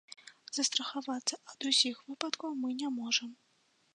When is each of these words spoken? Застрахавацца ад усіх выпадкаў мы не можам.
Застрахавацца 0.57 1.35
ад 1.51 1.59
усіх 1.73 1.95
выпадкаў 2.09 2.51
мы 2.65 2.69
не 2.83 2.89
можам. 2.99 3.29